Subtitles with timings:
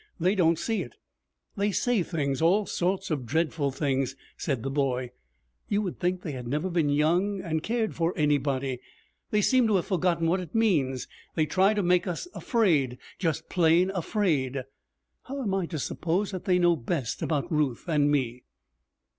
[0.19, 0.95] They don't see it.
[1.55, 5.11] They say things all sorts of dreadful things,' said the boy.
[5.69, 8.79] 'You would think they had never been young and cared for anybody.
[9.29, 11.07] They seem to have forgotten what it means.
[11.35, 14.63] They try to make us afraid just plain afraid.
[15.25, 18.45] How am I to suppose that they know best about Ruth and me?'